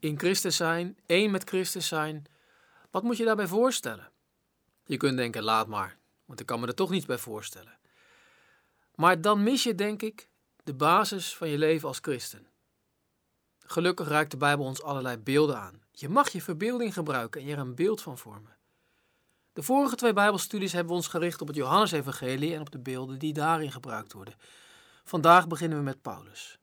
in 0.00 0.18
Christus 0.18 0.56
zijn, 0.56 0.98
één 1.06 1.30
met 1.30 1.48
Christus 1.48 1.86
zijn. 1.86 2.24
Wat 2.90 3.02
moet 3.02 3.16
je 3.16 3.24
daarbij 3.24 3.46
voorstellen? 3.46 4.10
Je 4.84 4.96
kunt 4.96 5.16
denken, 5.16 5.42
laat 5.42 5.66
maar, 5.66 5.96
want 6.24 6.40
ik 6.40 6.46
kan 6.46 6.60
me 6.60 6.66
er 6.66 6.74
toch 6.74 6.90
niets 6.90 7.06
bij 7.06 7.18
voorstellen. 7.18 7.78
Maar 8.94 9.20
dan 9.20 9.42
mis 9.42 9.62
je, 9.62 9.74
denk 9.74 10.02
ik, 10.02 10.28
de 10.64 10.74
basis 10.74 11.36
van 11.36 11.48
je 11.48 11.58
leven 11.58 11.88
als 11.88 11.98
christen. 12.02 12.46
Gelukkig 13.58 14.08
reikt 14.08 14.30
de 14.30 14.36
Bijbel 14.36 14.64
ons 14.64 14.82
allerlei 14.82 15.16
beelden 15.16 15.58
aan. 15.58 15.82
Je 15.92 16.08
mag 16.08 16.28
je 16.28 16.42
verbeelding 16.42 16.94
gebruiken 16.94 17.40
en 17.40 17.46
je 17.46 17.52
er 17.52 17.58
een 17.58 17.74
beeld 17.74 18.02
van 18.02 18.18
vormen. 18.18 18.56
De 19.52 19.62
vorige 19.62 19.96
twee 19.96 20.12
Bijbelstudies 20.12 20.72
hebben 20.72 20.90
we 20.90 20.98
ons 20.98 21.08
gericht 21.08 21.40
op 21.40 21.46
het 21.46 21.56
Johannesevangelie 21.56 22.54
en 22.54 22.60
op 22.60 22.70
de 22.70 22.78
beelden 22.78 23.18
die 23.18 23.32
daarin 23.32 23.72
gebruikt 23.72 24.12
worden. 24.12 24.34
Vandaag 25.04 25.48
beginnen 25.48 25.78
we 25.78 25.84
met 25.84 26.02
Paulus. 26.02 26.59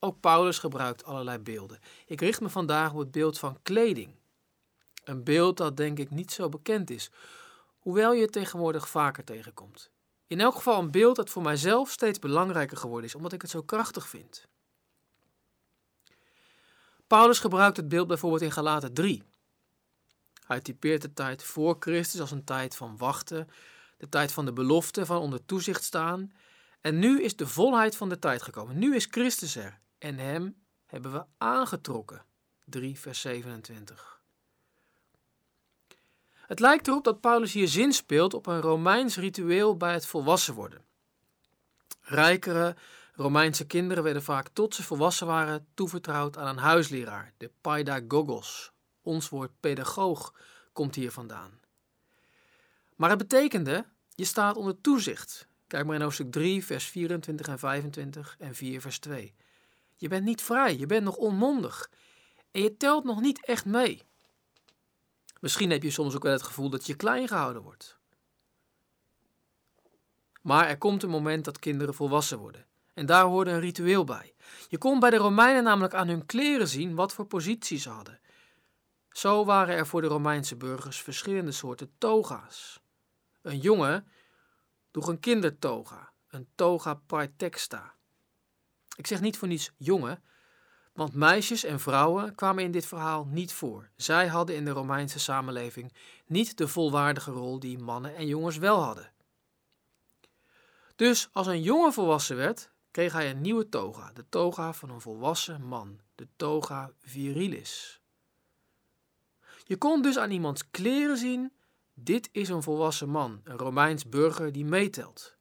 Ook 0.00 0.20
Paulus 0.20 0.58
gebruikt 0.58 1.04
allerlei 1.04 1.38
beelden. 1.38 1.78
Ik 2.06 2.20
richt 2.20 2.40
me 2.40 2.48
vandaag 2.48 2.92
op 2.92 2.98
het 2.98 3.10
beeld 3.10 3.38
van 3.38 3.58
kleding. 3.62 4.14
Een 5.04 5.24
beeld 5.24 5.56
dat 5.56 5.76
denk 5.76 5.98
ik 5.98 6.10
niet 6.10 6.32
zo 6.32 6.48
bekend 6.48 6.90
is, 6.90 7.10
hoewel 7.78 8.12
je 8.12 8.22
het 8.22 8.32
tegenwoordig 8.32 8.88
vaker 8.88 9.24
tegenkomt. 9.24 9.90
In 10.26 10.40
elk 10.40 10.54
geval 10.54 10.78
een 10.78 10.90
beeld 10.90 11.16
dat 11.16 11.30
voor 11.30 11.42
mijzelf 11.42 11.90
steeds 11.90 12.18
belangrijker 12.18 12.76
geworden 12.76 13.08
is, 13.08 13.14
omdat 13.14 13.32
ik 13.32 13.42
het 13.42 13.50
zo 13.50 13.62
krachtig 13.62 14.08
vind. 14.08 14.46
Paulus 17.06 17.38
gebruikt 17.38 17.76
het 17.76 17.88
beeld 17.88 18.06
bijvoorbeeld 18.06 18.42
in 18.42 18.52
Galaten 18.52 18.94
3. 18.94 19.22
Hij 20.46 20.60
typeert 20.60 21.02
de 21.02 21.12
tijd 21.12 21.42
voor 21.42 21.76
Christus 21.80 22.20
als 22.20 22.30
een 22.30 22.44
tijd 22.44 22.76
van 22.76 22.96
wachten, 22.96 23.48
de 23.96 24.08
tijd 24.08 24.32
van 24.32 24.44
de 24.44 24.52
belofte, 24.52 25.06
van 25.06 25.18
onder 25.18 25.44
toezicht 25.44 25.84
staan. 25.84 26.32
En 26.80 26.98
nu 26.98 27.22
is 27.22 27.36
de 27.36 27.46
volheid 27.46 27.96
van 27.96 28.08
de 28.08 28.18
tijd 28.18 28.42
gekomen. 28.42 28.78
Nu 28.78 28.94
is 28.94 29.06
Christus 29.10 29.56
er 29.56 29.78
en 29.98 30.18
hem 30.18 30.56
hebben 30.86 31.12
we 31.12 31.24
aangetrokken. 31.38 32.24
3 32.64 32.98
vers 32.98 33.20
27. 33.20 34.20
Het 36.32 36.60
lijkt 36.60 36.88
erop 36.88 37.04
dat 37.04 37.20
Paulus 37.20 37.52
hier 37.52 37.68
zin 37.68 37.92
speelt 37.92 38.34
op 38.34 38.46
een 38.46 38.60
Romeins 38.60 39.16
ritueel 39.16 39.76
bij 39.76 39.92
het 39.92 40.06
volwassen 40.06 40.54
worden. 40.54 40.84
Rijkere 42.00 42.76
Romeinse 43.14 43.66
kinderen 43.66 44.02
werden 44.02 44.22
vaak 44.22 44.48
tot 44.48 44.74
ze 44.74 44.82
volwassen 44.82 45.26
waren 45.26 45.66
toevertrouwd 45.74 46.36
aan 46.36 46.46
een 46.46 46.62
huisleraar, 46.62 47.32
de 47.36 47.50
paidagogos. 47.60 48.72
Ons 49.02 49.28
woord 49.28 49.50
pedagoog 49.60 50.34
komt 50.72 50.94
hier 50.94 51.12
vandaan. 51.12 51.60
Maar 52.96 53.10
het 53.10 53.18
betekende, 53.18 53.84
je 54.14 54.24
staat 54.24 54.56
onder 54.56 54.80
toezicht. 54.80 55.48
Kijk 55.66 55.86
maar 55.86 55.94
in 55.94 56.02
hoofdstuk 56.02 56.32
3, 56.32 56.64
vers 56.64 56.84
24 56.84 57.48
en 57.48 57.58
25 57.58 58.36
en 58.38 58.54
4, 58.54 58.80
vers 58.80 58.98
2. 58.98 59.34
Je 59.98 60.08
bent 60.08 60.24
niet 60.24 60.42
vrij, 60.42 60.76
je 60.76 60.86
bent 60.86 61.04
nog 61.04 61.16
onmondig. 61.16 61.90
En 62.50 62.62
je 62.62 62.76
telt 62.76 63.04
nog 63.04 63.20
niet 63.20 63.44
echt 63.46 63.64
mee. 63.64 64.06
Misschien 65.40 65.70
heb 65.70 65.82
je 65.82 65.90
soms 65.90 66.14
ook 66.14 66.22
wel 66.22 66.32
het 66.32 66.42
gevoel 66.42 66.70
dat 66.70 66.86
je 66.86 66.94
klein 66.94 67.28
gehouden 67.28 67.62
wordt. 67.62 67.98
Maar 70.42 70.68
er 70.68 70.78
komt 70.78 71.02
een 71.02 71.10
moment 71.10 71.44
dat 71.44 71.58
kinderen 71.58 71.94
volwassen 71.94 72.38
worden. 72.38 72.66
En 72.94 73.06
daar 73.06 73.24
hoorde 73.24 73.50
een 73.50 73.60
ritueel 73.60 74.04
bij. 74.04 74.34
Je 74.68 74.78
kon 74.78 75.00
bij 75.00 75.10
de 75.10 75.16
Romeinen 75.16 75.64
namelijk 75.64 75.94
aan 75.94 76.08
hun 76.08 76.26
kleren 76.26 76.68
zien 76.68 76.94
wat 76.94 77.12
voor 77.12 77.26
positie 77.26 77.78
ze 77.78 77.88
hadden. 77.88 78.20
Zo 79.08 79.44
waren 79.44 79.74
er 79.74 79.86
voor 79.86 80.00
de 80.00 80.06
Romeinse 80.06 80.56
burgers 80.56 81.02
verschillende 81.02 81.52
soorten 81.52 81.92
toga's. 81.98 82.80
Een 83.42 83.58
jongen 83.58 84.08
droeg 84.90 85.08
een 85.08 85.20
kindertoga, 85.20 86.12
een 86.28 86.48
toga 86.54 86.94
praetexta. 86.94 87.94
Ik 88.98 89.06
zeg 89.06 89.20
niet 89.20 89.38
voor 89.38 89.48
niets 89.48 89.70
jongen, 89.76 90.22
want 90.92 91.14
meisjes 91.14 91.64
en 91.64 91.80
vrouwen 91.80 92.34
kwamen 92.34 92.64
in 92.64 92.70
dit 92.70 92.86
verhaal 92.86 93.24
niet 93.24 93.52
voor. 93.52 93.88
Zij 93.96 94.26
hadden 94.26 94.56
in 94.56 94.64
de 94.64 94.70
Romeinse 94.70 95.18
samenleving 95.18 95.92
niet 96.26 96.56
de 96.56 96.68
volwaardige 96.68 97.30
rol 97.30 97.58
die 97.58 97.78
mannen 97.78 98.16
en 98.16 98.26
jongens 98.26 98.56
wel 98.56 98.82
hadden. 98.82 99.12
Dus 100.96 101.28
als 101.32 101.46
een 101.46 101.62
jongen 101.62 101.92
volwassen 101.92 102.36
werd, 102.36 102.70
kreeg 102.90 103.12
hij 103.12 103.30
een 103.30 103.40
nieuwe 103.40 103.68
toga, 103.68 104.12
de 104.12 104.24
toga 104.28 104.72
van 104.72 104.90
een 104.90 105.00
volwassen 105.00 105.62
man, 105.62 106.00
de 106.14 106.28
toga 106.36 106.92
virilis. 107.02 108.00
Je 109.64 109.76
kon 109.76 110.02
dus 110.02 110.18
aan 110.18 110.30
iemands 110.30 110.70
kleren 110.70 111.16
zien: 111.16 111.52
dit 111.94 112.28
is 112.32 112.48
een 112.48 112.62
volwassen 112.62 113.08
man, 113.08 113.40
een 113.44 113.58
Romeins 113.58 114.08
burger 114.08 114.52
die 114.52 114.64
meetelt. 114.64 115.37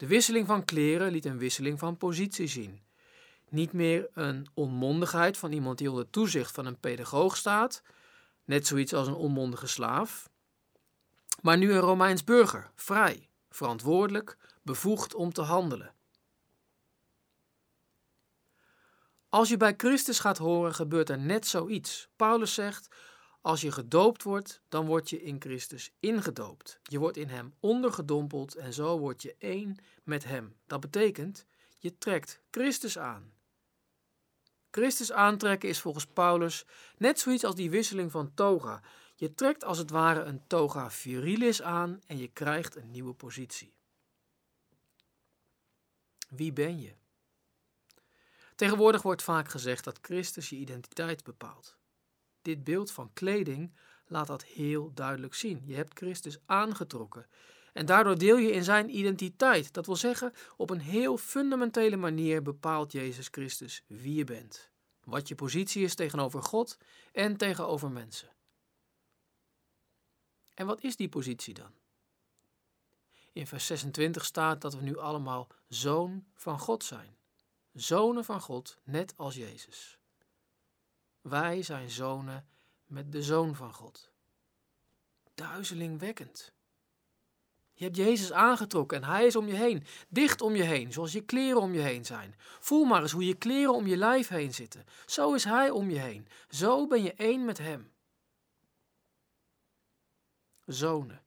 De 0.00 0.06
wisseling 0.06 0.46
van 0.46 0.64
kleren 0.64 1.10
liet 1.10 1.24
een 1.24 1.38
wisseling 1.38 1.78
van 1.78 1.96
positie 1.96 2.46
zien. 2.46 2.82
Niet 3.48 3.72
meer 3.72 4.08
een 4.12 4.46
onmondigheid 4.54 5.36
van 5.36 5.52
iemand 5.52 5.78
die 5.78 5.90
onder 5.90 6.10
toezicht 6.10 6.54
van 6.54 6.66
een 6.66 6.78
pedagoog 6.78 7.36
staat, 7.36 7.82
net 8.44 8.66
zoiets 8.66 8.94
als 8.94 9.06
een 9.06 9.14
onmondige 9.14 9.66
slaaf, 9.66 10.30
maar 11.42 11.58
nu 11.58 11.72
een 11.72 11.80
Romeins 11.80 12.24
burger, 12.24 12.70
vrij, 12.74 13.28
verantwoordelijk, 13.50 14.36
bevoegd 14.62 15.14
om 15.14 15.32
te 15.32 15.42
handelen. 15.42 15.94
Als 19.28 19.48
je 19.48 19.56
bij 19.56 19.74
Christus 19.76 20.18
gaat 20.18 20.38
horen, 20.38 20.74
gebeurt 20.74 21.10
er 21.10 21.18
net 21.18 21.46
zoiets. 21.46 22.08
Paulus 22.16 22.54
zegt: 22.54 22.88
Als 23.40 23.60
je 23.60 23.72
gedoopt 23.72 24.22
wordt, 24.22 24.62
dan 24.68 24.86
word 24.86 25.10
je 25.10 25.22
in 25.22 25.40
Christus 25.40 25.92
ingedoopt. 26.00 26.80
Je 26.82 26.98
wordt 26.98 27.16
in 27.16 27.28
Hem 27.28 27.54
ondergedompeld 27.60 28.54
en 28.54 28.72
zo 28.72 28.98
word 28.98 29.22
je 29.22 29.34
één 29.38 29.76
met 30.02 30.24
Hem. 30.24 30.56
Dat 30.66 30.80
betekent, 30.80 31.46
je 31.78 31.98
trekt 31.98 32.40
Christus 32.50 32.98
aan. 32.98 33.32
Christus 34.70 35.12
aantrekken 35.12 35.68
is 35.68 35.80
volgens 35.80 36.06
Paulus 36.06 36.64
net 36.96 37.20
zoiets 37.20 37.44
als 37.44 37.54
die 37.54 37.70
wisseling 37.70 38.10
van 38.10 38.34
toga. 38.34 38.82
Je 39.14 39.34
trekt 39.34 39.64
als 39.64 39.78
het 39.78 39.90
ware 39.90 40.22
een 40.22 40.46
toga 40.46 40.90
virilis 40.90 41.62
aan 41.62 42.00
en 42.06 42.18
je 42.18 42.28
krijgt 42.28 42.76
een 42.76 42.90
nieuwe 42.90 43.14
positie. 43.14 43.74
Wie 46.28 46.52
ben 46.52 46.80
je? 46.80 46.94
Tegenwoordig 48.54 49.02
wordt 49.02 49.22
vaak 49.22 49.48
gezegd 49.48 49.84
dat 49.84 49.98
Christus 50.02 50.48
je 50.48 50.56
identiteit 50.56 51.24
bepaalt. 51.24 51.79
Dit 52.42 52.64
beeld 52.64 52.90
van 52.90 53.12
kleding 53.12 53.72
laat 54.06 54.26
dat 54.26 54.44
heel 54.44 54.92
duidelijk 54.94 55.34
zien. 55.34 55.62
Je 55.64 55.74
hebt 55.74 55.98
Christus 55.98 56.38
aangetrokken. 56.46 57.26
En 57.72 57.86
daardoor 57.86 58.18
deel 58.18 58.36
je 58.36 58.52
in 58.52 58.64
zijn 58.64 58.96
identiteit. 58.96 59.72
Dat 59.72 59.86
wil 59.86 59.96
zeggen, 59.96 60.32
op 60.56 60.70
een 60.70 60.80
heel 60.80 61.16
fundamentele 61.16 61.96
manier 61.96 62.42
bepaalt 62.42 62.92
Jezus 62.92 63.28
Christus 63.30 63.84
wie 63.86 64.14
je 64.14 64.24
bent. 64.24 64.70
Wat 65.04 65.28
je 65.28 65.34
positie 65.34 65.84
is 65.84 65.94
tegenover 65.94 66.42
God 66.42 66.78
en 67.12 67.36
tegenover 67.36 67.90
mensen. 67.90 68.28
En 70.54 70.66
wat 70.66 70.82
is 70.82 70.96
die 70.96 71.08
positie 71.08 71.54
dan? 71.54 71.72
In 73.32 73.46
vers 73.46 73.66
26 73.66 74.24
staat 74.24 74.60
dat 74.60 74.74
we 74.74 74.82
nu 74.82 74.96
allemaal 74.96 75.48
zoon 75.68 76.26
van 76.34 76.58
God 76.58 76.84
zijn. 76.84 77.16
Zonen 77.72 78.24
van 78.24 78.40
God, 78.40 78.78
net 78.84 79.16
als 79.16 79.34
Jezus. 79.34 79.99
Wij 81.20 81.62
zijn 81.62 81.90
zonen 81.90 82.46
met 82.86 83.12
de 83.12 83.22
Zoon 83.22 83.54
van 83.54 83.74
God. 83.74 84.10
Duizelingwekkend. 85.34 86.52
Je 87.74 87.84
hebt 87.84 87.96
Jezus 87.96 88.32
aangetrokken 88.32 89.02
en 89.02 89.08
Hij 89.08 89.26
is 89.26 89.36
om 89.36 89.46
je 89.46 89.54
heen, 89.54 89.84
dicht 90.08 90.40
om 90.40 90.54
je 90.54 90.62
heen, 90.62 90.92
zoals 90.92 91.12
je 91.12 91.20
kleren 91.20 91.60
om 91.60 91.72
je 91.72 91.80
heen 91.80 92.04
zijn. 92.04 92.34
Voel 92.38 92.84
maar 92.84 93.02
eens 93.02 93.12
hoe 93.12 93.26
je 93.26 93.34
kleren 93.34 93.74
om 93.74 93.86
je 93.86 93.96
lijf 93.96 94.28
heen 94.28 94.54
zitten. 94.54 94.84
Zo 95.06 95.34
is 95.34 95.44
Hij 95.44 95.70
om 95.70 95.90
je 95.90 95.98
heen. 95.98 96.28
Zo 96.48 96.86
ben 96.86 97.02
je 97.02 97.14
één 97.14 97.44
met 97.44 97.58
Hem. 97.58 97.92
Zonen. 100.66 101.22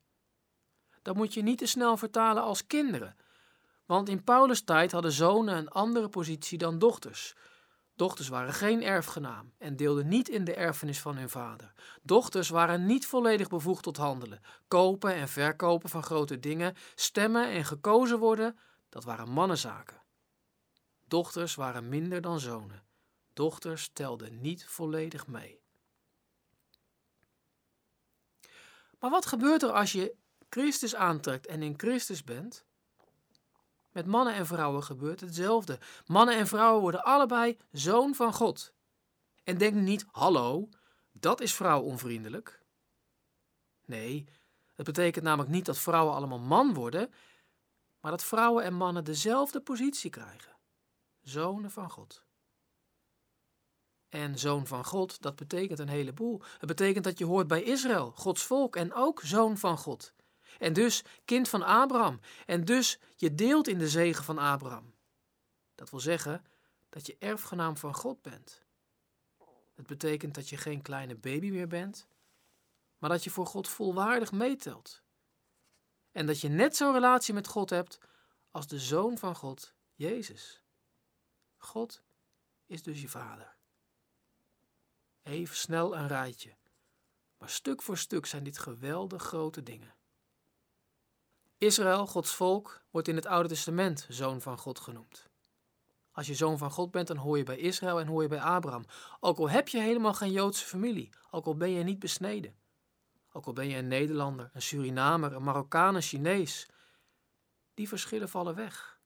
Dat 1.02 1.16
moet 1.16 1.34
je 1.34 1.42
niet 1.42 1.58
te 1.58 1.66
snel 1.66 1.98
vertalen 1.98 2.44
als 2.44 2.68
kinderen, 2.68 3.16
want 3.86 4.09
in 4.09 4.24
Paulus' 4.24 4.64
tijd 4.64 4.92
hadden 4.92 5.12
zonen 5.12 5.58
een 5.58 5.70
andere 5.70 6.09
positie 6.09 6.58
dan 6.58 6.80
dochters. 6.80 7.36
Dochters 7.96 8.28
waren 8.28 8.54
geen 8.54 8.84
erfgenaam 8.84 9.53
en 9.58 9.76
deelden 9.76 10.08
niet 10.08 10.29
in 10.29 10.44
de 10.44 10.53
erfenis 10.53 11.00
van 11.00 11.17
hun 11.17 11.29
vader. 11.29 11.73
Dochters 12.02 12.50
waren 12.50 12.85
niet 12.85 13.06
volledig 13.06 13.47
bevoegd 13.47 13.84
tot 13.84 13.97
handelen. 13.97 14.41
Kopen 14.67 15.14
en 15.14 15.28
verkopen 15.28 15.90
van 15.90 16.03
grote 16.03 16.40
dingen, 16.40 16.76
stemmen 16.96 17.50
en 17.50 17.66
gekozen 17.66 18.20
worden, 18.20 18.59
dat 18.90 19.03
waren 19.03 19.29
mannenzaken. 19.29 20.02
Dochters 21.08 21.56
waren 21.56 21.90
minder 21.90 22.22
dan 22.22 22.40
zonen. 22.40 22.84
Dochters 23.34 23.90
telden 23.94 24.41
niet 24.41 24.66
volledig 24.66 25.28
mee. 25.28 25.62
Maar 29.00 29.09
wat 29.09 29.26
gebeurt 29.26 29.64
er 29.64 29.72
als 29.72 29.91
je 29.91 30.16
Christus 30.50 30.96
aantrekt 30.96 31.47
en 31.47 31.64
in 31.64 31.73
Christus 31.78 32.23
bent? 32.23 32.66
Met 33.93 34.05
mannen 34.05 34.34
en 34.34 34.45
vrouwen 34.45 34.84
gebeurt 34.84 35.19
hetzelfde. 35.19 35.79
Mannen 36.05 36.37
en 36.37 36.47
vrouwen 36.47 36.81
worden 36.81 37.03
allebei 37.03 37.57
zoon 37.72 38.16
van 38.16 38.34
God. 38.34 38.73
En 39.43 39.57
denk 39.57 39.73
niet, 39.73 40.05
hallo, 40.11 40.69
dat 41.11 41.41
is 41.41 41.53
vrouwonvriendelijk. 41.53 42.61
Nee, 43.85 44.28
het 44.73 44.85
betekent 44.85 45.23
namelijk 45.25 45.51
niet 45.51 45.66
dat 45.66 45.79
vrouwen 45.79 46.16
allemaal 46.16 46.40
man 46.40 46.73
worden, 46.73 47.13
maar 47.99 48.11
dat 48.11 48.23
vrouwen 48.23 48.63
en 48.63 48.73
mannen 48.73 49.03
dezelfde 49.03 49.61
positie 49.61 50.09
krijgen. 50.09 50.51
Zonen 51.22 51.72
van 51.72 51.90
God. 51.90 52.25
en 54.09 54.40
zoon 54.40 54.67
van 54.67 54.85
God, 54.85 55.22
dat 55.22 55.35
betekent 55.35 55.79
een 55.79 55.87
heleboel. 55.87 56.41
Het 56.57 56.67
betekent 56.67 57.03
dat 57.03 57.17
je 57.17 57.25
hoort 57.25 57.47
bij 57.47 57.63
Israël, 57.63 58.11
Gods 58.11 58.43
volk, 58.43 58.75
en 58.75 58.93
ook 58.93 59.22
zoon 59.23 59.57
van 59.57 59.78
God. 59.78 60.13
En 60.64 60.74
dus 60.74 61.04
kind 61.26 61.50
van 61.50 61.64
Abraham. 61.64 62.20
En 62.46 62.66
dus 62.66 63.00
je 63.16 63.36
deelt 63.36 63.68
in 63.68 63.78
de 63.78 63.90
zegen 63.90 64.24
van 64.24 64.38
Abraham. 64.38 64.94
Dat 65.76 65.90
wil 65.90 66.00
zeggen 66.00 66.46
dat 66.90 67.06
je 67.06 67.16
erfgenaam 67.20 67.78
van 67.78 67.94
God 67.94 68.22
bent. 68.22 68.64
Het 69.74 69.88
betekent 69.88 70.36
dat 70.36 70.50
je 70.50 70.58
geen 70.58 70.82
kleine 70.82 71.16
baby 71.16 71.50
meer 71.50 71.68
bent, 71.68 72.08
maar 72.98 73.10
dat 73.10 73.24
je 73.24 73.30
voor 73.30 73.46
God 73.46 73.68
volwaardig 73.68 74.32
meetelt. 74.32 75.02
En 76.12 76.26
dat 76.26 76.42
je 76.42 76.50
net 76.50 76.76
zo'n 76.76 76.94
relatie 76.94 77.34
met 77.34 77.48
God 77.48 77.70
hebt 77.70 77.98
als 78.52 78.68
de 78.68 78.80
Zoon 78.80 79.18
van 79.18 79.36
God, 79.36 79.74
Jezus. 79.94 80.62
God 81.58 82.04
is 82.66 82.84
dus 82.84 83.02
je 83.02 83.10
Vader. 83.10 83.56
Even 85.24 85.56
snel 85.56 85.96
een 85.98 86.08
rijtje, 86.08 86.56
maar 87.38 87.50
stuk 87.50 87.82
voor 87.82 87.98
stuk 87.98 88.26
zijn 88.26 88.44
dit 88.44 88.58
geweldig 88.58 89.24
grote 89.24 89.64
dingen. 89.64 89.94
Israël, 91.66 92.08
Gods 92.08 92.36
volk, 92.36 92.82
wordt 92.92 93.08
in 93.08 93.16
het 93.16 93.26
Oude 93.26 93.50
Testament 93.50 94.06
Zoon 94.10 94.42
van 94.42 94.58
God 94.58 94.80
genoemd. 94.80 95.30
Als 96.12 96.28
je 96.28 96.36
zoon 96.36 96.58
van 96.58 96.72
God 96.72 96.92
bent, 96.92 97.08
dan 97.08 97.18
hoor 97.18 97.38
je 97.38 97.44
bij 97.44 97.58
Israël 97.58 98.00
en 98.00 98.08
hoor 98.08 98.22
je 98.22 98.28
bij 98.28 98.42
Abraham. 98.42 98.86
Ook 99.20 99.38
al 99.38 99.50
heb 99.50 99.68
je 99.68 99.80
helemaal 99.80 100.14
geen 100.14 100.32
Joodse 100.32 100.66
familie, 100.66 101.10
ook 101.32 101.46
al 101.46 101.56
ben 101.56 101.72
je 101.72 101.84
niet 101.84 102.00
besneden. 102.00 102.56
Ook 103.32 103.46
al 103.46 103.54
ben 103.54 103.70
je 103.70 103.78
een 103.78 103.88
Nederlander, 103.88 104.50
een 104.54 104.62
Surinamer, 104.62 105.34
een 105.34 105.44
Marokkaan, 105.44 105.96
een 105.96 106.02
Chinees. 106.02 106.68
Die 107.74 107.88
verschillen 107.88 108.30
vallen 108.30 108.56
weg. 108.56 109.00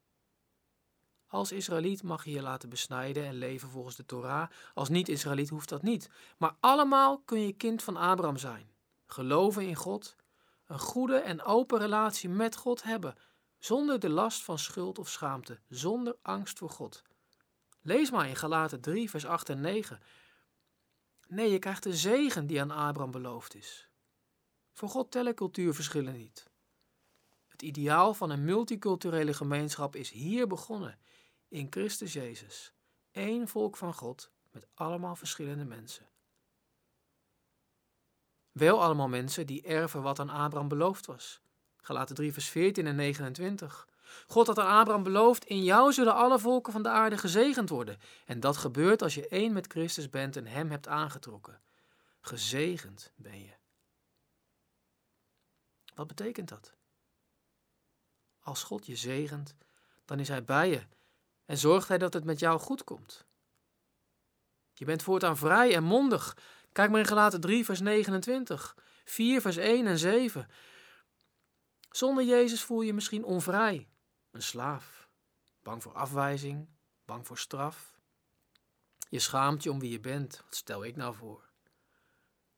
Als 1.27 1.51
Israëliet 1.51 2.03
mag 2.03 2.25
je 2.25 2.31
je 2.31 2.41
laten 2.41 2.69
besnijden 2.69 3.25
en 3.25 3.33
leven 3.33 3.69
volgens 3.69 3.95
de 3.95 4.05
Torah. 4.05 4.49
Als 4.73 4.89
niet-Israëliet 4.89 5.49
hoeft 5.49 5.69
dat 5.69 5.81
niet. 5.81 6.09
Maar 6.37 6.55
allemaal 6.59 7.19
kun 7.19 7.39
je 7.39 7.53
kind 7.53 7.83
van 7.83 7.97
Abraham 7.97 8.37
zijn. 8.37 8.69
Geloven 9.05 9.67
in 9.67 9.75
God, 9.75 10.15
een 10.67 10.79
goede 10.79 11.17
en 11.17 11.43
open 11.43 11.79
relatie 11.79 12.29
met 12.29 12.55
God 12.55 12.83
hebben, 12.83 13.15
zonder 13.57 13.99
de 13.99 14.09
last 14.09 14.43
van 14.43 14.59
schuld 14.59 14.99
of 14.99 15.09
schaamte, 15.09 15.59
zonder 15.67 16.17
angst 16.21 16.57
voor 16.57 16.69
God. 16.69 17.03
Lees 17.81 18.11
maar 18.11 18.27
in 18.27 18.35
Galaten 18.35 18.81
3, 18.81 19.09
vers 19.09 19.25
8 19.25 19.49
en 19.49 19.61
9. 19.61 19.99
Nee, 21.27 21.51
je 21.51 21.59
krijgt 21.59 21.83
de 21.83 21.95
zegen 21.95 22.47
die 22.47 22.61
aan 22.61 22.71
Abraham 22.71 23.11
beloofd 23.11 23.55
is. 23.55 23.89
Voor 24.73 24.89
God 24.89 25.11
tellen 25.11 25.35
cultuurverschillen 25.35 26.17
niet. 26.17 26.49
Het 27.47 27.61
ideaal 27.61 28.13
van 28.13 28.29
een 28.29 28.45
multiculturele 28.45 29.33
gemeenschap 29.33 29.95
is 29.95 30.09
hier 30.09 30.47
begonnen, 30.47 30.99
in 31.47 31.67
Christus 31.69 32.13
Jezus. 32.13 32.73
Eén 33.11 33.47
volk 33.47 33.77
van 33.77 33.93
God 33.93 34.31
met 34.51 34.67
allemaal 34.73 35.15
verschillende 35.15 35.65
mensen. 35.65 36.09
Wel 38.57 38.83
allemaal 38.83 39.07
mensen 39.07 39.45
die 39.45 39.61
erven 39.61 40.01
wat 40.01 40.19
aan 40.19 40.29
Abraham 40.29 40.67
beloofd 40.67 41.05
was. 41.05 41.41
Galaten 41.77 42.15
3 42.15 42.33
vers 42.33 42.49
14 42.49 42.87
en 42.87 42.95
29. 42.95 43.87
God 44.27 44.47
had 44.47 44.59
aan 44.59 44.79
Abraham 44.79 45.03
beloofd, 45.03 45.45
in 45.45 45.63
jou 45.63 45.93
zullen 45.93 46.15
alle 46.15 46.39
volken 46.39 46.73
van 46.73 46.83
de 46.83 46.89
aarde 46.89 47.17
gezegend 47.17 47.69
worden. 47.69 47.99
En 48.25 48.39
dat 48.39 48.57
gebeurt 48.57 49.01
als 49.01 49.15
je 49.15 49.27
één 49.27 49.53
met 49.53 49.67
Christus 49.67 50.09
bent 50.09 50.35
en 50.35 50.47
hem 50.47 50.71
hebt 50.71 50.87
aangetrokken. 50.87 51.61
Gezegend 52.21 53.11
ben 53.15 53.43
je. 53.43 53.53
Wat 55.95 56.07
betekent 56.07 56.49
dat? 56.49 56.73
Als 58.39 58.63
God 58.63 58.85
je 58.85 58.95
zegent, 58.95 59.55
dan 60.05 60.19
is 60.19 60.27
Hij 60.27 60.43
bij 60.43 60.69
je 60.69 60.81
en 61.45 61.57
zorgt 61.57 61.87
Hij 61.87 61.97
dat 61.97 62.13
het 62.13 62.23
met 62.23 62.39
jou 62.39 62.59
goed 62.59 62.83
komt. 62.83 63.25
Je 64.73 64.85
bent 64.85 65.03
voortaan 65.03 65.37
vrij 65.37 65.75
en 65.75 65.83
mondig. 65.83 66.37
Kijk 66.77 66.89
maar 66.89 66.99
in 66.99 67.05
Galaten 67.05 67.41
3, 67.41 67.65
vers 67.65 67.79
29, 67.79 68.75
4, 69.05 69.41
vers 69.41 69.57
1 69.57 69.87
en 69.87 69.97
7. 69.97 70.47
Zonder 71.89 72.23
Jezus 72.23 72.63
voel 72.63 72.81
je 72.81 72.87
je 72.87 72.93
misschien 72.93 73.23
onvrij, 73.23 73.89
een 74.31 74.41
slaaf, 74.41 75.09
bang 75.63 75.83
voor 75.83 75.93
afwijzing, 75.93 76.69
bang 77.05 77.27
voor 77.27 77.37
straf. 77.37 77.99
Je 79.09 79.19
schaamt 79.19 79.63
je 79.63 79.71
om 79.71 79.79
wie 79.79 79.91
je 79.91 79.99
bent. 79.99 80.41
Wat 80.43 80.55
stel 80.55 80.85
ik 80.85 80.95
nou 80.95 81.15
voor? 81.15 81.49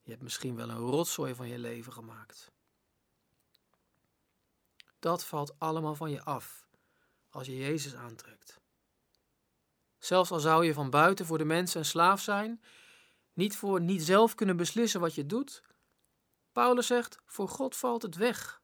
Je 0.02 0.10
hebt 0.10 0.22
misschien 0.22 0.56
wel 0.56 0.70
een 0.70 0.76
rotzooi 0.76 1.34
van 1.34 1.48
je 1.48 1.58
leven 1.58 1.92
gemaakt. 1.92 2.50
Dat 4.98 5.24
valt 5.24 5.58
allemaal 5.58 5.94
van 5.94 6.10
je 6.10 6.22
af 6.22 6.68
als 7.30 7.46
je 7.46 7.56
Jezus 7.56 7.94
aantrekt. 7.94 8.60
Zelfs 9.98 10.30
al 10.30 10.40
zou 10.40 10.64
je 10.64 10.74
van 10.74 10.90
buiten 10.90 11.26
voor 11.26 11.38
de 11.38 11.44
mensen 11.44 11.80
een 11.80 11.86
slaaf 11.86 12.20
zijn, 12.20 12.60
niet 13.32 13.56
voor 13.56 13.80
niet 13.80 14.02
zelf 14.02 14.34
kunnen 14.34 14.56
beslissen 14.56 15.00
wat 15.00 15.14
je 15.14 15.26
doet. 15.26 15.62
Paulus 16.52 16.86
zegt: 16.86 17.18
voor 17.24 17.48
God 17.48 17.76
valt 17.76 18.02
het 18.02 18.16
weg. 18.16 18.62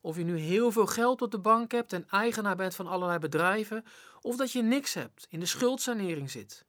Of 0.00 0.16
je 0.16 0.24
nu 0.24 0.38
heel 0.38 0.72
veel 0.72 0.86
geld 0.86 1.22
op 1.22 1.30
de 1.30 1.38
bank 1.38 1.72
hebt 1.72 1.92
en 1.92 2.08
eigenaar 2.08 2.56
bent 2.56 2.74
van 2.74 2.86
allerlei 2.86 3.18
bedrijven, 3.18 3.84
of 4.20 4.36
dat 4.36 4.52
je 4.52 4.62
niks 4.62 4.94
hebt, 4.94 5.26
in 5.28 5.40
de 5.40 5.46
schuldsanering 5.46 6.30
zit. 6.30 6.66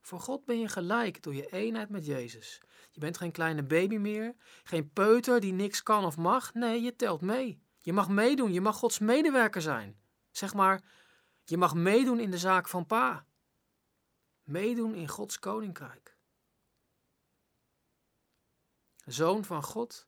Voor 0.00 0.20
God 0.20 0.44
ben 0.44 0.60
je 0.60 0.68
gelijk 0.68 1.22
door 1.22 1.34
je 1.34 1.46
eenheid 1.46 1.88
met 1.88 2.06
Jezus. 2.06 2.60
Je 2.90 3.00
bent 3.00 3.16
geen 3.16 3.32
kleine 3.32 3.62
baby 3.62 3.96
meer, 3.96 4.34
geen 4.62 4.92
peuter 4.92 5.40
die 5.40 5.52
niks 5.52 5.82
kan 5.82 6.04
of 6.04 6.16
mag. 6.16 6.54
Nee, 6.54 6.82
je 6.82 6.96
telt 6.96 7.20
mee. 7.20 7.62
Je 7.78 7.92
mag 7.92 8.08
meedoen, 8.08 8.52
je 8.52 8.60
mag 8.60 8.76
Gods 8.76 8.98
medewerker 8.98 9.62
zijn. 9.62 10.00
Zeg 10.30 10.54
maar, 10.54 10.82
je 11.44 11.56
mag 11.56 11.74
meedoen 11.74 12.20
in 12.20 12.30
de 12.30 12.38
zaak 12.38 12.68
van 12.68 12.86
pa. 12.86 13.26
Meedoen 14.52 14.94
in 14.94 15.08
Gods 15.08 15.38
koninkrijk. 15.38 16.16
Zoon 19.04 19.44
van 19.44 19.62
God, 19.62 20.06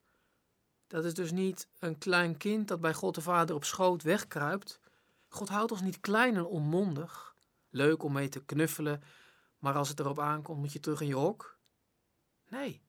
dat 0.87 1.05
is 1.05 1.15
dus 1.15 1.33
niet 1.33 1.69
een 1.79 1.99
klein 1.99 2.37
kind 2.37 2.69
dat 2.69 2.81
bij 2.81 2.95
God 2.95 3.15
de 3.15 3.21
Vader 3.21 3.55
op 3.55 3.65
schoot 3.65 4.03
wegkruipt. 4.03 4.81
God 5.29 5.49
houdt 5.49 5.73
ons 5.73 5.81
niet 5.81 6.01
klein 6.01 6.37
en 6.37 6.45
onmondig. 6.45 7.35
Leuk 7.69 8.03
om 8.03 8.13
mee 8.13 8.29
te 8.29 8.45
knuffelen, 8.45 9.03
maar 9.59 9.75
als 9.75 9.89
het 9.89 10.01
erop 10.01 10.19
aankomt, 10.19 10.59
moet 10.59 10.73
je 10.73 10.81
terug 10.81 11.01
in 11.01 11.07
je 11.07 11.15
hok. 11.15 11.59
Nee, 12.49 12.83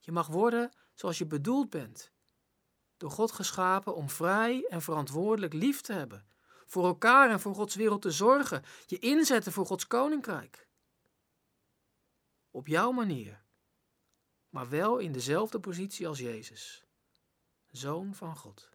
je 0.00 0.12
mag 0.12 0.26
worden 0.26 0.70
zoals 0.94 1.18
je 1.18 1.26
bedoeld 1.26 1.70
bent. 1.70 2.12
Door 2.96 3.10
God 3.10 3.32
geschapen 3.32 3.94
om 3.94 4.10
vrij 4.10 4.66
en 4.68 4.82
verantwoordelijk 4.82 5.52
lief 5.52 5.80
te 5.80 5.92
hebben. 5.92 6.26
Voor 6.66 6.84
elkaar 6.84 7.30
en 7.30 7.40
voor 7.40 7.54
Gods 7.54 7.74
wereld 7.74 8.02
te 8.02 8.10
zorgen. 8.10 8.64
Je 8.86 8.98
inzetten 8.98 9.52
voor 9.52 9.66
Gods 9.66 9.86
koninkrijk. 9.86 10.68
Op 12.50 12.66
jouw 12.66 12.90
manier. 12.90 13.42
Maar 14.48 14.68
wel 14.68 14.98
in 14.98 15.12
dezelfde 15.12 15.60
positie 15.60 16.08
als 16.08 16.18
Jezus. 16.18 16.84
Zoon 17.70 18.14
van 18.14 18.36
God. 18.36 18.70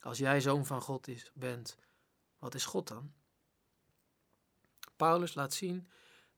Als 0.00 0.18
jij 0.18 0.40
zoon 0.40 0.66
van 0.66 0.80
God 0.80 1.08
is, 1.08 1.30
bent, 1.34 1.78
wat 2.38 2.54
is 2.54 2.64
God 2.64 2.88
dan? 2.88 3.12
Paulus 4.96 5.34
laat 5.34 5.54
zien, 5.54 5.88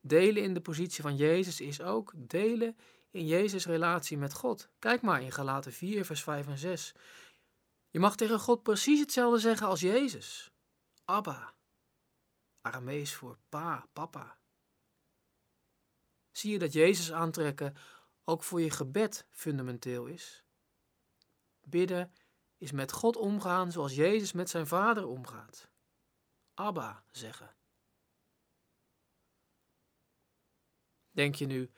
delen 0.01 0.43
in 0.43 0.55
de 0.55 0.61
positie 0.61 1.03
van 1.03 1.17
Jezus 1.17 1.61
is 1.61 1.81
ook 1.81 2.13
delen 2.17 2.77
in 3.11 3.27
Jezus' 3.27 3.67
relatie 3.67 4.19
met 4.19 4.35
God. 4.35 4.69
Kijk 4.79 5.03
maar 5.03 5.23
in 5.23 5.33
Galaten 5.33 5.73
4, 5.73 6.05
vers 6.05 6.23
5 6.23 6.47
en 6.47 6.59
6. 6.59 6.95
Je 7.95 8.01
mag 8.01 8.17
tegen 8.17 8.41
God 8.41 8.63
precies 8.63 9.01
hetzelfde 9.01 9.39
zeggen 9.39 9.67
als 9.67 9.81
Jezus. 9.81 10.51
Abba. 11.05 11.55
Aramees 12.61 13.15
voor 13.15 13.39
pa, 13.49 13.89
papa. 13.93 14.39
Zie 16.31 16.53
je 16.53 16.59
dat 16.59 16.73
Jezus 16.73 17.13
aantrekken 17.13 17.77
ook 18.25 18.43
voor 18.43 18.61
je 18.61 18.71
gebed 18.71 19.27
fundamenteel 19.31 20.07
is? 20.07 20.45
Bidden 21.61 22.13
is 22.57 22.73
met 22.73 22.93
God 22.93 23.17
omgaan 23.17 23.73
zoals 23.73 23.95
Jezus 23.95 24.33
met 24.33 24.51
zijn 24.51 24.67
vader 24.67 25.07
omgaat. 25.07 25.69
Abba 26.55 27.05
zeggen. 27.11 27.57
Denk 31.11 31.35
je 31.35 31.47
nu, 31.47 31.73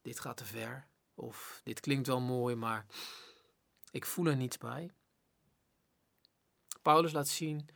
dit 0.00 0.20
gaat 0.20 0.36
te 0.36 0.44
ver? 0.44 0.88
Of 1.14 1.60
dit 1.64 1.80
klinkt 1.80 2.06
wel 2.06 2.20
mooi, 2.20 2.54
maar 2.54 2.86
ik 3.90 4.06
voel 4.06 4.26
er 4.26 4.36
niets 4.36 4.58
bij? 4.58 4.94
Paulus 6.82 7.12
laat 7.12 7.28
zien, 7.28 7.68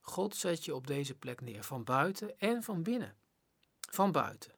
God 0.00 0.36
zet 0.36 0.64
je 0.64 0.74
op 0.74 0.86
deze 0.86 1.14
plek 1.14 1.40
neer, 1.40 1.64
van 1.64 1.84
buiten 1.84 2.38
en 2.38 2.62
van 2.62 2.82
binnen. 2.82 3.16
Van 3.90 4.12
buiten. 4.12 4.52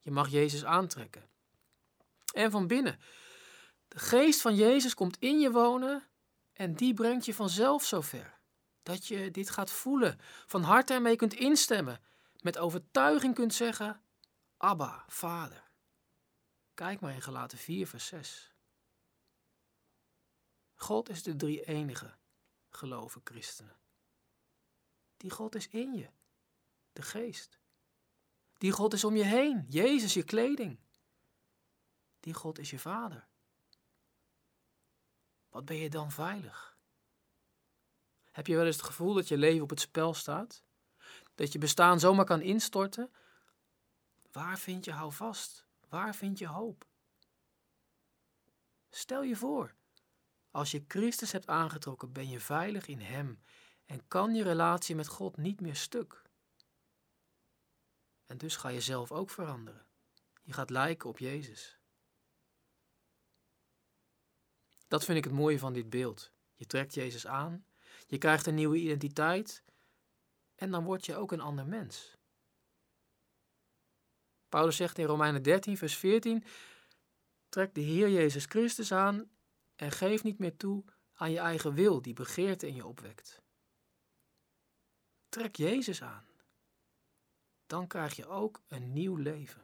Je 0.00 0.10
mag 0.10 0.28
Jezus 0.28 0.64
aantrekken. 0.64 1.28
En 2.34 2.50
van 2.50 2.66
binnen. 2.66 3.00
De 3.88 3.98
geest 3.98 4.40
van 4.40 4.54
Jezus 4.54 4.94
komt 4.94 5.18
in 5.18 5.40
je 5.40 5.50
wonen 5.50 6.08
en 6.52 6.74
die 6.74 6.94
brengt 6.94 7.24
je 7.24 7.34
vanzelf 7.34 7.84
zover. 7.84 8.40
Dat 8.82 9.06
je 9.06 9.30
dit 9.30 9.50
gaat 9.50 9.70
voelen, 9.70 10.18
van 10.46 10.62
harte 10.62 10.92
ermee 10.92 11.16
kunt 11.16 11.34
instemmen, 11.34 12.00
met 12.40 12.58
overtuiging 12.58 13.34
kunt 13.34 13.54
zeggen, 13.54 14.02
Abba, 14.56 15.04
Vader. 15.08 15.70
Kijk 16.74 17.00
maar 17.00 17.14
in 17.14 17.22
Galaten 17.22 17.58
4, 17.58 17.86
vers 17.86 18.06
6. 18.06 18.54
God 20.74 21.08
is 21.08 21.22
de 21.22 21.36
drie 21.36 21.64
enige, 21.64 22.14
geloven 22.76 23.20
christenen. 23.24 23.76
Die 25.16 25.30
God 25.30 25.54
is 25.54 25.68
in 25.68 25.94
je. 25.94 26.10
de 26.92 27.02
geest. 27.02 27.60
Die 28.58 28.72
God 28.72 28.92
is 28.92 29.04
om 29.04 29.16
je 29.16 29.24
heen, 29.24 29.66
Jezus 29.68 30.14
je 30.14 30.22
kleding. 30.22 30.78
Die 32.20 32.34
God 32.34 32.58
is 32.58 32.70
je 32.70 32.78
vader. 32.78 33.28
Wat 35.48 35.64
ben 35.64 35.76
je 35.76 35.90
dan 35.90 36.10
veilig? 36.10 36.76
Heb 38.30 38.46
je 38.46 38.56
wel 38.56 38.66
eens 38.66 38.76
het 38.76 38.84
gevoel 38.84 39.14
dat 39.14 39.28
je 39.28 39.36
leven 39.36 39.62
op 39.62 39.70
het 39.70 39.80
spel 39.80 40.14
staat? 40.14 40.64
Dat 41.34 41.52
je 41.52 41.58
bestaan 41.58 42.00
zomaar 42.00 42.24
kan 42.24 42.40
instorten? 42.40 43.12
Waar 44.32 44.58
vind 44.58 44.84
je 44.84 44.92
houvast? 44.92 45.66
Waar 45.88 46.14
vind 46.14 46.38
je 46.38 46.46
hoop? 46.46 46.86
Stel 48.90 49.22
je 49.22 49.36
voor, 49.36 49.74
als 50.52 50.70
je 50.70 50.84
Christus 50.88 51.32
hebt 51.32 51.46
aangetrokken, 51.46 52.12
ben 52.12 52.28
je 52.28 52.40
veilig 52.40 52.86
in 52.86 53.00
Hem 53.00 53.42
en 53.84 54.08
kan 54.08 54.34
je 54.34 54.42
relatie 54.42 54.94
met 54.94 55.08
God 55.08 55.36
niet 55.36 55.60
meer 55.60 55.76
stuk. 55.76 56.22
En 58.26 58.38
dus 58.38 58.56
ga 58.56 58.68
je 58.68 58.80
zelf 58.80 59.12
ook 59.12 59.30
veranderen. 59.30 59.86
Je 60.42 60.52
gaat 60.52 60.70
lijken 60.70 61.08
op 61.08 61.18
Jezus. 61.18 61.78
Dat 64.88 65.04
vind 65.04 65.18
ik 65.18 65.24
het 65.24 65.32
mooie 65.32 65.58
van 65.58 65.72
dit 65.72 65.90
beeld. 65.90 66.32
Je 66.54 66.66
trekt 66.66 66.94
Jezus 66.94 67.26
aan, 67.26 67.66
je 68.06 68.18
krijgt 68.18 68.46
een 68.46 68.54
nieuwe 68.54 68.76
identiteit 68.76 69.64
en 70.54 70.70
dan 70.70 70.84
word 70.84 71.06
je 71.06 71.16
ook 71.16 71.32
een 71.32 71.40
ander 71.40 71.66
mens. 71.66 72.16
Paulus 74.48 74.76
zegt 74.76 74.98
in 74.98 75.04
Romeinen 75.04 75.42
13, 75.42 75.76
vers 75.76 75.96
14: 75.96 76.44
Trek 77.48 77.74
de 77.74 77.80
Heer 77.80 78.10
Jezus 78.10 78.44
Christus 78.44 78.92
aan 78.92 79.30
en 79.82 79.92
geef 79.92 80.22
niet 80.22 80.38
meer 80.38 80.56
toe 80.56 80.84
aan 81.12 81.30
je 81.30 81.38
eigen 81.38 81.74
wil 81.74 82.02
die 82.02 82.14
begeerte 82.14 82.66
in 82.66 82.74
je 82.74 82.86
opwekt. 82.86 83.42
Trek 85.28 85.56
Jezus 85.56 86.02
aan. 86.02 86.26
Dan 87.66 87.86
krijg 87.86 88.16
je 88.16 88.26
ook 88.26 88.62
een 88.68 88.92
nieuw 88.92 89.16
leven. 89.16 89.62